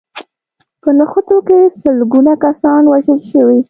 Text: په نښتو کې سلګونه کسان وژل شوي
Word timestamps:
په 0.81 0.89
نښتو 0.97 1.37
کې 1.47 1.59
سلګونه 1.81 2.31
کسان 2.45 2.81
وژل 2.91 3.19
شوي 3.31 3.59